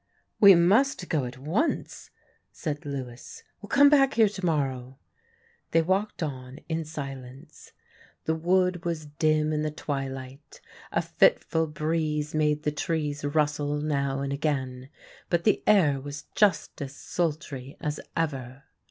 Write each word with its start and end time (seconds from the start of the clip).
"We 0.39 0.55
must 0.55 1.07
go 1.09 1.25
at 1.25 1.37
once," 1.37 2.09
said 2.51 2.87
Lewis, 2.87 3.43
"we'll 3.61 3.69
come 3.69 3.87
back 3.87 4.15
here 4.15 4.29
to 4.29 4.43
morrow." 4.43 4.97
They 5.73 5.83
walked 5.83 6.23
on 6.23 6.57
in 6.67 6.85
silence. 6.85 7.73
The 8.25 8.33
wood 8.33 8.83
was 8.83 9.05
dim 9.05 9.53
in 9.53 9.61
the 9.61 9.69
twilight, 9.69 10.59
a 10.91 11.03
fitful 11.03 11.67
breeze 11.67 12.33
made 12.33 12.63
the 12.63 12.71
trees 12.71 13.23
rustle 13.23 13.77
now 13.79 14.21
and 14.21 14.33
again, 14.33 14.89
but 15.29 15.43
the 15.43 15.61
air 15.67 16.01
was 16.01 16.23
just 16.33 16.81
as 16.81 16.95
sultry 16.95 17.77
as 17.79 17.99
ever. 18.17 18.63